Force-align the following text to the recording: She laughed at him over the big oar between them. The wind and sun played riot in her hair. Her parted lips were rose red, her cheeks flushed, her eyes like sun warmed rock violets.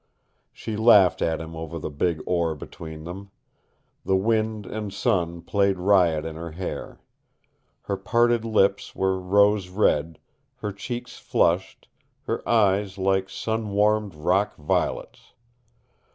She 0.51 0.75
laughed 0.75 1.21
at 1.21 1.39
him 1.39 1.55
over 1.55 1.77
the 1.77 1.91
big 1.91 2.23
oar 2.25 2.55
between 2.55 3.03
them. 3.03 3.29
The 4.03 4.15
wind 4.15 4.65
and 4.65 4.91
sun 4.91 5.43
played 5.43 5.77
riot 5.77 6.25
in 6.25 6.35
her 6.37 6.53
hair. 6.53 6.99
Her 7.83 7.97
parted 7.97 8.43
lips 8.43 8.95
were 8.95 9.19
rose 9.19 9.69
red, 9.69 10.17
her 10.55 10.71
cheeks 10.71 11.19
flushed, 11.19 11.87
her 12.23 12.41
eyes 12.49 12.97
like 12.97 13.29
sun 13.29 13.69
warmed 13.73 14.15
rock 14.15 14.55
violets. 14.55 15.33